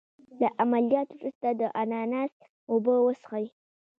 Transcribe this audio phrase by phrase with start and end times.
[0.39, 2.31] د عملیات وروسته د اناناس
[2.71, 3.45] اوبه وڅښئ